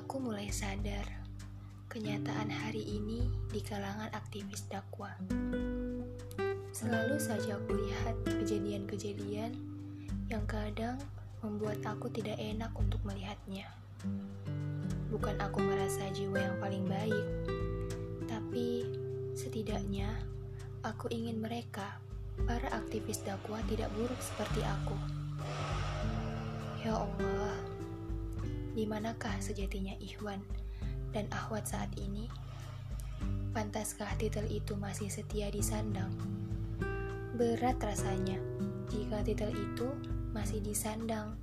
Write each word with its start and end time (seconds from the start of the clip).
Aku 0.00 0.16
mulai 0.16 0.48
sadar 0.48 1.04
kenyataan 1.92 2.48
hari 2.48 2.80
ini 2.88 3.28
di 3.52 3.60
kalangan 3.60 4.08
aktivis 4.16 4.64
dakwah. 4.72 5.12
Selalu 6.72 7.20
saja 7.20 7.60
aku 7.60 7.76
lihat 7.76 8.16
kejadian-kejadian 8.24 9.52
yang 10.32 10.40
kadang 10.48 10.96
membuat 11.44 11.84
aku 11.84 12.08
tidak 12.08 12.40
enak 12.40 12.72
untuk 12.80 12.96
melihatnya. 13.04 13.68
Bukan 15.12 15.36
aku 15.36 15.60
merasa 15.68 16.08
jiwa 16.16 16.48
yang 16.48 16.56
paling 16.64 16.88
baik, 16.88 17.26
tapi 18.24 18.88
setidaknya 19.36 20.16
aku 20.80 21.12
ingin 21.12 21.44
mereka, 21.44 22.00
para 22.48 22.72
aktivis 22.72 23.20
dakwah 23.20 23.60
tidak 23.68 23.92
buruk 23.92 24.18
seperti 24.24 24.64
aku. 24.64 24.96
Ya 26.88 26.96
Allah, 26.96 27.69
di 28.80 28.88
manakah 28.88 29.36
sejatinya 29.44 29.92
Ikhwan 30.00 30.40
dan 31.12 31.28
Ahwat 31.28 31.68
saat 31.68 31.92
ini? 32.00 32.32
Pantaskah 33.52 34.16
titel 34.16 34.48
itu 34.48 34.72
masih 34.72 35.12
setia 35.12 35.52
disandang? 35.52 36.08
Berat 37.36 37.76
rasanya 37.76 38.40
jika 38.88 39.20
titel 39.20 39.52
itu 39.52 39.84
masih 40.32 40.64
disandang 40.64 41.36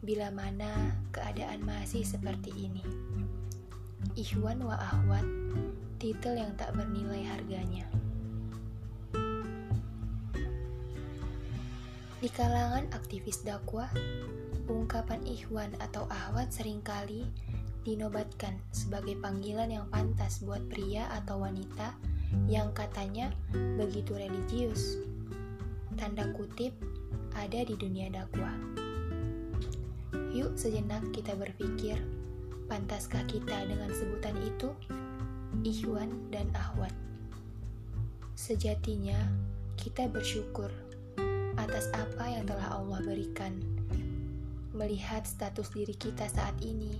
bila 0.00 0.32
mana 0.32 0.96
keadaan 1.12 1.60
masih 1.60 2.08
seperti 2.08 2.56
ini. 2.56 2.80
Ikhwan 4.16 4.64
wa 4.64 4.80
Ahwat, 4.80 5.28
titel 6.00 6.40
yang 6.40 6.56
tak 6.56 6.72
bernilai 6.72 7.20
harganya. 7.20 7.84
Di 12.16 12.32
kalangan 12.32 12.88
aktivis 12.96 13.44
dakwah, 13.44 13.92
ungkapan 14.72 15.20
ikhwan 15.28 15.76
atau 15.84 16.08
ahwat 16.08 16.48
sering 16.48 16.80
kali 16.80 17.28
dinobatkan 17.84 18.56
sebagai 18.72 19.20
panggilan 19.20 19.68
yang 19.68 19.84
pantas 19.92 20.40
buat 20.40 20.64
pria 20.72 21.12
atau 21.22 21.44
wanita 21.44 21.92
yang 22.48 22.72
katanya 22.72 23.28
begitu 23.76 24.16
religius. 24.16 24.96
Tanda 26.00 26.32
kutip 26.32 26.72
ada 27.36 27.60
di 27.60 27.76
dunia 27.76 28.08
dakwah. 28.08 28.56
Yuk 30.32 30.56
sejenak 30.56 31.04
kita 31.12 31.36
berpikir, 31.36 32.00
pantaskah 32.72 33.28
kita 33.28 33.68
dengan 33.68 33.92
sebutan 33.92 34.32
itu? 34.40 34.72
Ikhwan 35.60 36.32
dan 36.32 36.48
ahwat. 36.56 36.96
Sejatinya, 38.32 39.20
kita 39.76 40.08
bersyukur 40.08 40.72
atas 41.60 41.92
apa 41.92 42.32
yang 42.32 42.48
telah 42.48 42.80
Allah 42.80 43.04
berikan. 43.04 43.71
Melihat 44.72 45.28
status 45.28 45.68
diri 45.76 45.92
kita 45.92 46.24
saat 46.32 46.56
ini, 46.64 46.96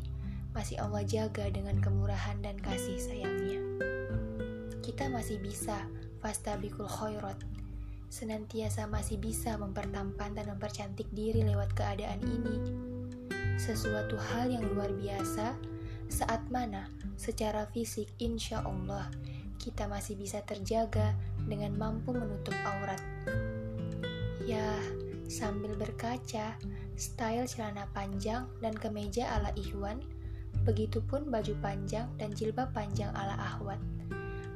masih 0.52 0.76
Allah 0.80 1.00
jaga 1.08 1.48
dengan 1.48 1.80
kemurahan 1.80 2.36
dan 2.44 2.60
kasih 2.60 3.00
sayangnya. 3.00 3.60
Kita 4.84 5.08
masih 5.08 5.40
bisa 5.40 5.88
fastabikul 6.20 6.84
khairat, 6.84 7.40
senantiasa 8.12 8.84
masih 8.84 9.16
bisa 9.16 9.56
mempertampan 9.56 10.36
dan 10.36 10.52
mempercantik 10.52 11.08
diri 11.16 11.40
lewat 11.48 11.72
keadaan 11.72 12.20
ini. 12.20 12.56
Sesuatu 13.56 14.20
hal 14.20 14.52
yang 14.52 14.68
luar 14.68 14.92
biasa 14.92 15.56
saat 16.12 16.44
mana 16.52 16.92
secara 17.16 17.64
fisik 17.72 18.12
insya 18.20 18.60
Allah 18.68 19.08
kita 19.62 19.86
masih 19.86 20.18
bisa 20.18 20.42
terjaga 20.42 21.14
dengan 21.46 21.78
mampu 21.78 22.10
menutup 22.10 22.52
aurat. 22.66 22.98
Ya, 24.42 24.74
sambil 25.30 25.78
berkaca, 25.78 26.58
style 26.96 27.48
celana 27.48 27.88
panjang 27.96 28.48
dan 28.60 28.74
kemeja 28.76 29.28
ala 29.32 29.50
Ikhwan, 29.56 30.00
begitupun 30.62 31.32
baju 31.32 31.54
panjang 31.64 32.06
dan 32.20 32.30
jilbab 32.36 32.70
panjang 32.76 33.10
ala 33.16 33.34
Ahwat, 33.40 33.80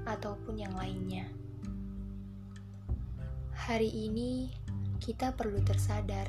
ataupun 0.06 0.60
yang 0.60 0.74
lainnya. 0.76 1.26
Hari 3.56 3.90
ini, 3.90 4.52
kita 5.02 5.34
perlu 5.34 5.58
tersadar, 5.66 6.28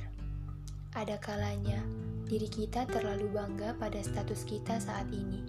ada 0.98 1.20
kalanya 1.22 1.78
diri 2.26 2.50
kita 2.50 2.90
terlalu 2.90 3.30
bangga 3.32 3.78
pada 3.78 4.02
status 4.02 4.44
kita 4.44 4.82
saat 4.82 5.08
ini. 5.14 5.46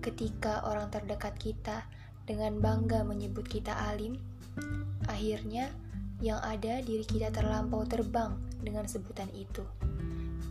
Ketika 0.00 0.64
orang 0.64 0.88
terdekat 0.88 1.36
kita 1.36 1.84
dengan 2.24 2.56
bangga 2.62 3.02
menyebut 3.02 3.44
kita 3.44 3.74
alim, 3.90 4.16
akhirnya 5.10 5.68
yang 6.20 6.40
ada 6.44 6.84
diri 6.84 7.04
kita 7.04 7.32
terlampau 7.32 7.88
terbang 7.88 8.36
dengan 8.60 8.84
sebutan 8.84 9.28
itu. 9.32 9.64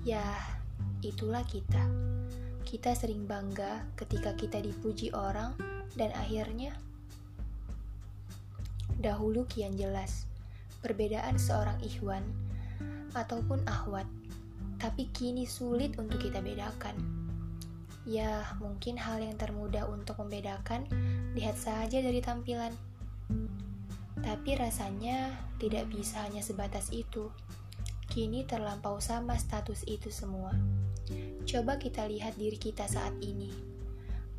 Ya, 0.02 0.26
itulah 1.06 1.46
kita. 1.46 1.86
Kita 2.66 2.94
sering 2.94 3.26
bangga 3.30 3.86
ketika 3.98 4.34
kita 4.34 4.62
dipuji 4.62 5.14
orang 5.14 5.54
dan 5.94 6.14
akhirnya 6.14 6.74
dahulu 9.00 9.48
kian 9.48 9.74
jelas 9.78 10.30
perbedaan 10.82 11.40
seorang 11.40 11.78
ikhwan 11.86 12.26
ataupun 13.14 13.64
ahwat, 13.66 14.06
tapi 14.78 15.10
kini 15.14 15.46
sulit 15.46 15.98
untuk 15.98 16.22
kita 16.22 16.42
bedakan. 16.42 16.98
Ya, 18.10 18.58
mungkin 18.58 18.98
hal 18.98 19.22
yang 19.22 19.38
termudah 19.38 19.86
untuk 19.86 20.18
membedakan 20.18 20.90
lihat 21.38 21.58
saja 21.62 22.02
dari 22.02 22.22
tampilan. 22.24 22.74
Tapi 24.20 24.60
rasanya 24.60 25.36
tidak 25.60 25.88
bisa 25.92 26.24
hanya 26.28 26.44
sebatas 26.44 26.92
itu. 26.92 27.32
Kini 28.10 28.44
terlampau 28.44 28.98
sama 28.98 29.38
status 29.38 29.86
itu 29.86 30.10
semua. 30.10 30.52
Coba 31.46 31.78
kita 31.78 32.06
lihat 32.10 32.38
diri 32.38 32.58
kita 32.58 32.86
saat 32.90 33.14
ini. 33.22 33.50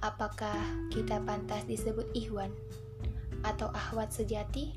Apakah 0.01 0.57
kita 0.89 1.21
pantas 1.23 1.69
disebut 1.69 2.09
ikhwan 2.17 2.51
atau 3.45 3.69
ahwat 3.71 4.11
sejati? 4.11 4.75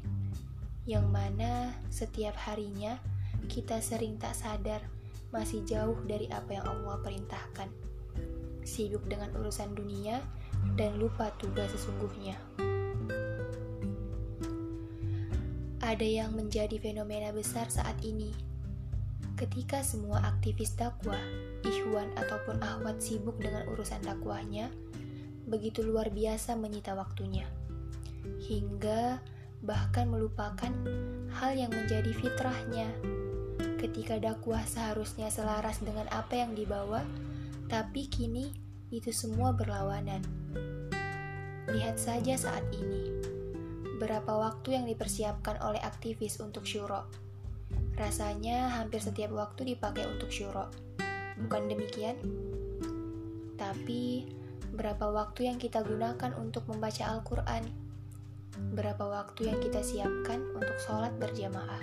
Yang 0.83 1.05
mana 1.07 1.71
setiap 1.87 2.35
harinya 2.43 2.99
kita 3.47 3.79
sering 3.79 4.19
tak 4.19 4.35
sadar 4.35 4.83
masih 5.31 5.63
jauh 5.63 5.97
dari 6.05 6.27
apa 6.29 6.59
yang 6.59 6.65
Allah 6.67 6.99
perintahkan. 7.01 7.71
Sibuk 8.63 9.03
dengan 9.07 9.31
urusan 9.35 9.73
dunia 9.73 10.19
dan 10.75 10.99
lupa 10.99 11.31
tugas 11.39 11.71
sesungguhnya. 11.71 12.35
Ada 15.93 16.09
yang 16.09 16.33
menjadi 16.33 16.81
fenomena 16.81 17.29
besar 17.29 17.69
saat 17.69 17.93
ini. 18.01 18.33
Ketika 19.37 19.85
semua 19.85 20.25
aktivis 20.25 20.73
dakwah, 20.73 21.21
ikhwan 21.61 22.09
ataupun 22.17 22.57
ahwat 22.65 22.97
sibuk 22.97 23.37
dengan 23.37 23.69
urusan 23.69 24.01
dakwahnya, 24.01 24.73
begitu 25.45 25.85
luar 25.85 26.09
biasa 26.09 26.57
menyita 26.57 26.97
waktunya. 26.97 27.45
Hingga 28.41 29.21
bahkan 29.61 30.09
melupakan 30.09 30.73
hal 31.29 31.53
yang 31.53 31.69
menjadi 31.69 32.09
fitrahnya. 32.09 32.89
Ketika 33.77 34.17
dakwah 34.17 34.65
seharusnya 34.65 35.29
selaras 35.29 35.77
dengan 35.77 36.09
apa 36.09 36.41
yang 36.41 36.57
dibawa, 36.57 37.05
tapi 37.69 38.09
kini 38.09 38.49
itu 38.89 39.13
semua 39.13 39.53
berlawanan. 39.53 40.25
Lihat 41.69 42.01
saja 42.01 42.33
saat 42.33 42.65
ini 42.73 43.12
berapa 43.97 44.29
waktu 44.29 44.79
yang 44.79 44.85
dipersiapkan 44.89 45.61
oleh 45.61 45.81
aktivis 45.81 46.41
untuk 46.41 46.65
syuro. 46.65 47.05
Rasanya 47.93 48.73
hampir 48.73 49.01
setiap 49.01 49.33
waktu 49.33 49.77
dipakai 49.77 50.09
untuk 50.09 50.33
syuro. 50.33 50.69
Bukan 51.37 51.69
demikian? 51.69 52.17
Tapi, 53.57 54.25
berapa 54.73 55.13
waktu 55.13 55.49
yang 55.49 55.57
kita 55.61 55.85
gunakan 55.85 56.33
untuk 56.41 56.65
membaca 56.65 57.05
Al-Quran? 57.05 57.63
Berapa 58.73 59.05
waktu 59.05 59.49
yang 59.49 59.59
kita 59.61 59.81
siapkan 59.81 60.41
untuk 60.57 60.77
sholat 60.81 61.13
berjamaah? 61.17 61.81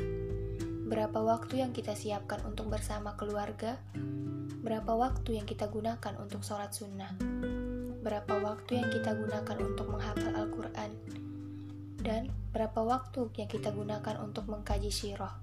Berapa 0.90 1.22
waktu 1.22 1.62
yang 1.62 1.70
kita 1.70 1.94
siapkan 1.94 2.42
untuk 2.42 2.70
bersama 2.70 3.14
keluarga? 3.14 3.78
Berapa 4.60 4.92
waktu 4.98 5.38
yang 5.38 5.46
kita 5.46 5.70
gunakan 5.70 6.14
untuk 6.18 6.42
sholat 6.42 6.74
sunnah? 6.74 7.14
Berapa 8.02 8.42
waktu 8.42 8.82
yang 8.82 8.88
kita 8.90 9.14
gunakan 9.14 9.56
untuk 9.62 9.86
menghafal 9.86 10.34
Al-Quran? 10.34 10.90
Dan 12.00 12.32
berapa 12.50 12.80
waktu 12.80 13.28
yang 13.36 13.48
kita 13.48 13.70
gunakan 13.70 14.16
untuk 14.20 14.48
mengkaji 14.48 14.88
syirah 14.88 15.36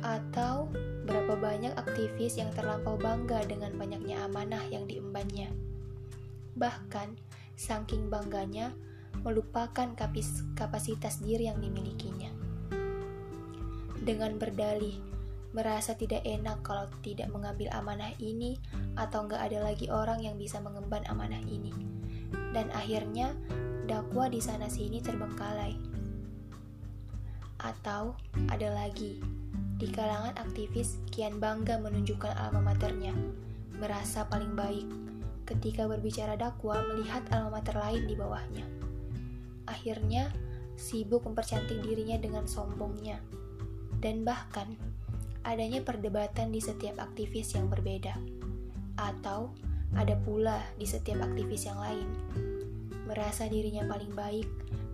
atau 0.00 0.66
berapa 1.04 1.36
banyak 1.36 1.76
aktivis 1.76 2.40
yang 2.40 2.48
terlampau 2.56 2.96
bangga 2.96 3.44
dengan 3.44 3.76
banyaknya 3.76 4.24
amanah 4.24 4.64
yang 4.72 4.88
diembannya. 4.88 5.52
Bahkan, 6.56 7.20
saking 7.54 8.08
bangganya, 8.08 8.72
melupakan 9.20 9.92
kapasitas 10.56 11.20
diri 11.20 11.46
yang 11.46 11.60
dimilikinya. 11.60 12.32
Dengan 14.02 14.40
berdalih, 14.40 14.98
merasa 15.52 15.94
tidak 15.94 16.24
enak 16.24 16.64
kalau 16.64 16.88
tidak 17.04 17.28
mengambil 17.28 17.70
amanah 17.76 18.10
ini 18.18 18.56
atau 18.96 19.28
nggak 19.28 19.52
ada 19.52 19.58
lagi 19.62 19.86
orang 19.92 20.24
yang 20.24 20.34
bisa 20.40 20.58
mengemban 20.58 21.04
amanah 21.06 21.40
ini. 21.44 21.70
Dan 22.56 22.72
akhirnya 22.72 23.36
dakwah 23.92 24.32
di 24.32 24.40
sana 24.40 24.72
sini 24.72 25.04
terbengkalai. 25.04 25.76
Atau 27.60 28.16
ada 28.48 28.72
lagi, 28.72 29.20
di 29.76 29.92
kalangan 29.92 30.32
aktivis 30.40 30.96
kian 31.12 31.36
bangga 31.36 31.76
menunjukkan 31.76 32.32
alma 32.40 32.72
maternya, 32.72 33.12
merasa 33.76 34.24
paling 34.32 34.56
baik, 34.56 34.88
ketika 35.44 35.84
berbicara 35.84 36.40
dakwah 36.40 36.80
melihat 36.88 37.20
alma 37.36 37.60
mater 37.60 37.76
lain 37.76 38.08
di 38.08 38.16
bawahnya. 38.16 38.64
Akhirnya, 39.68 40.32
sibuk 40.80 41.28
mempercantik 41.28 41.84
dirinya 41.84 42.16
dengan 42.16 42.48
sombongnya. 42.48 43.20
Dan 44.00 44.24
bahkan, 44.24 44.72
adanya 45.44 45.84
perdebatan 45.84 46.48
di 46.48 46.64
setiap 46.64 46.96
aktivis 46.96 47.52
yang 47.52 47.68
berbeda. 47.68 48.16
Atau, 48.96 49.52
ada 49.92 50.16
pula 50.24 50.64
di 50.80 50.88
setiap 50.88 51.28
aktivis 51.28 51.68
yang 51.68 51.76
lain. 51.76 52.08
Merasa 53.06 53.50
dirinya 53.50 53.82
paling 53.86 54.14
baik 54.14 54.48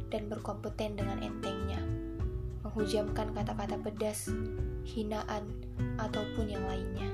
dan 0.09 0.29
berkompeten 0.33 0.97
dengan 0.97 1.21
entengnya. 1.21 1.81
Menghujamkan 2.65 3.33
kata-kata 3.37 3.77
pedas, 3.81 4.29
hinaan, 4.89 5.49
ataupun 6.01 6.49
yang 6.49 6.65
lainnya. 6.65 7.09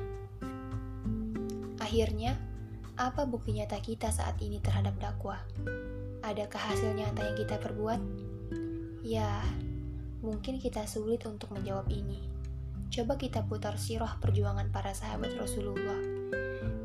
Akhirnya, 1.83 2.39
apa 2.95 3.27
bukti 3.27 3.59
nyata 3.59 3.83
kita 3.83 4.15
saat 4.15 4.39
ini 4.39 4.63
terhadap 4.63 4.95
dakwah? 5.03 5.43
Adakah 6.23 6.63
hasil 6.73 6.95
nyata 6.95 7.21
yang 7.27 7.37
kita 7.37 7.59
perbuat? 7.61 8.01
Ya, 9.05 9.45
mungkin 10.25 10.57
kita 10.57 10.89
sulit 10.89 11.27
untuk 11.29 11.53
menjawab 11.53 11.91
ini. 11.93 12.23
Coba 12.89 13.19
kita 13.19 13.45
putar 13.45 13.77
sirah 13.77 14.17
perjuangan 14.23 14.71
para 14.71 14.95
sahabat 14.95 15.35
Rasulullah. 15.37 15.99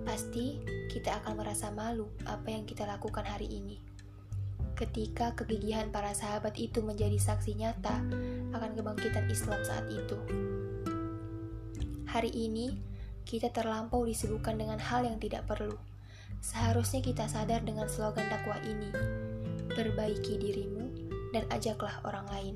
Pasti 0.04 0.58
kita 0.90 1.22
akan 1.24 1.38
merasa 1.38 1.70
malu 1.70 2.10
apa 2.26 2.50
yang 2.50 2.66
kita 2.66 2.84
lakukan 2.90 3.24
hari 3.24 3.46
ini. 3.46 3.89
Ketika 4.80 5.36
kegigihan 5.36 5.92
para 5.92 6.16
sahabat 6.16 6.56
itu 6.56 6.80
menjadi 6.80 7.20
saksi 7.20 7.60
nyata 7.60 8.00
akan 8.56 8.72
kebangkitan 8.80 9.28
Islam 9.28 9.60
saat 9.68 9.92
itu. 9.92 10.16
Hari 12.08 12.32
ini, 12.32 12.80
kita 13.28 13.52
terlampau 13.52 14.08
disibukkan 14.08 14.56
dengan 14.56 14.80
hal 14.80 15.04
yang 15.04 15.20
tidak 15.20 15.44
perlu 15.52 15.76
Seharusnya 16.40 17.04
kita 17.04 17.28
sadar 17.28 17.66
dengan 17.68 17.92
slogan 17.92 18.32
dakwah 18.32 18.60
ini, 18.64 18.90
perbaiki 19.76 20.40
dirimu 20.40 20.86
dan 21.36 21.44
ajaklah 21.52 22.00
orang 22.08 22.26
lain. 22.32 22.56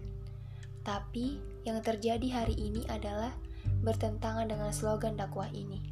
Tapi 0.88 1.40
yang 1.68 1.84
terjadi 1.84 2.44
hari 2.44 2.56
ini 2.56 2.88
adalah 2.88 3.36
bertentangan 3.84 4.48
dengan 4.48 4.72
slogan 4.72 5.20
dakwah 5.20 5.52
ini. 5.52 5.84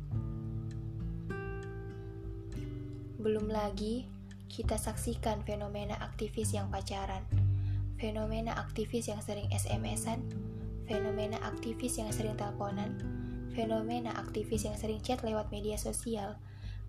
Belum 3.20 3.52
lagi 3.52 4.08
kita 4.52 4.76
saksikan 4.76 5.48
fenomena 5.48 5.96
aktivis 6.04 6.52
yang 6.52 6.68
pacaran, 6.68 7.24
fenomena 7.96 8.52
aktivis 8.60 9.08
yang 9.08 9.24
sering 9.24 9.48
SMS-an, 9.48 10.20
fenomena 10.92 11.40
aktivis 11.40 11.96
yang 11.96 12.12
sering 12.12 12.36
teleponan, 12.36 13.00
fenomena 13.56 14.12
aktivis 14.20 14.68
yang 14.68 14.76
sering 14.76 15.00
chat 15.00 15.24
lewat 15.24 15.48
media 15.56 15.80
sosial, 15.80 16.36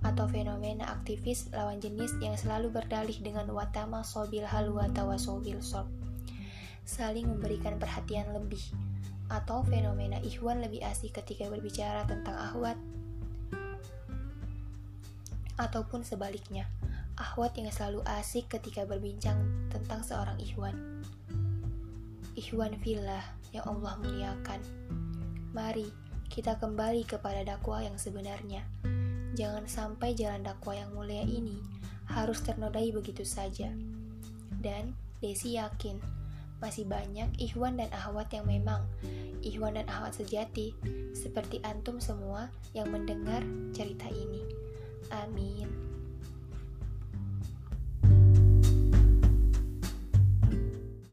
atau 0.03 0.27
fenomena 0.27 0.91
aktivis 0.91 1.55
lawan 1.55 1.79
jenis 1.79 2.19
yang 2.19 2.35
selalu 2.35 2.75
berdalih 2.75 3.15
dengan 3.23 3.47
watama 3.55 4.03
sobil 4.03 4.43
halu 4.43 4.83
atau 4.83 5.15
sobil 5.15 5.63
sob. 5.63 5.87
Saling 6.83 7.31
memberikan 7.31 7.79
perhatian 7.79 8.35
lebih 8.35 8.75
atau 9.31 9.63
fenomena 9.63 10.19
ikhwan 10.27 10.59
lebih 10.59 10.83
asik 10.83 11.15
ketika 11.15 11.47
berbicara 11.47 12.03
tentang 12.11 12.35
ahwat 12.35 12.75
ataupun 15.63 16.03
sebaliknya 16.03 16.67
ahwat 17.23 17.55
yang 17.55 17.71
selalu 17.71 18.03
asik 18.19 18.51
ketika 18.51 18.83
berbincang 18.83 19.39
tentang 19.71 20.03
seorang 20.03 20.35
ikhwan 20.43 20.75
ikhwan 22.35 22.75
fillah 22.83 23.23
yang 23.55 23.63
Allah 23.71 23.95
muliakan 24.03 24.59
mari 25.55 25.87
kita 26.27 26.59
kembali 26.59 27.07
kepada 27.07 27.47
dakwah 27.47 27.87
yang 27.87 27.95
sebenarnya 27.95 28.67
Jangan 29.33 29.65
sampai 29.65 30.13
jalan 30.13 30.45
dakwah 30.45 30.77
yang 30.77 30.93
mulia 30.93 31.25
ini 31.25 31.57
harus 32.05 32.45
ternodai 32.45 32.93
begitu 32.93 33.25
saja. 33.25 33.73
Dan 34.61 34.93
Desi 35.25 35.57
yakin 35.57 35.97
masih 36.61 36.87
banyak 36.87 37.33
ikhwan 37.41 37.81
dan 37.81 37.91
ahwat 37.91 38.29
yang 38.31 38.47
memang 38.47 38.85
ikhwan 39.43 39.75
dan 39.75 39.89
ahwat 39.89 40.15
sejati 40.15 40.77
seperti 41.17 41.59
antum 41.65 41.99
semua 41.99 42.53
yang 42.77 42.93
mendengar 42.93 43.43
cerita 43.73 44.07
ini. 44.13 44.45
Amin. 45.11 45.92